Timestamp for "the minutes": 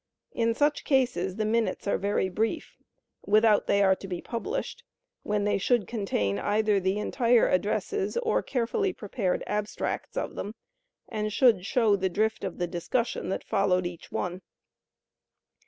1.35-1.87